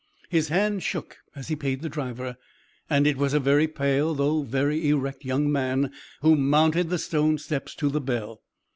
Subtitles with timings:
[0.29, 2.35] His hand shook as he paid the driver,
[2.89, 7.37] and it was a very pale though very erect young man who mounted the stone
[7.37, 8.41] steps to the bell.